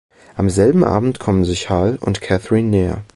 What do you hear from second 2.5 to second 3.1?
näher.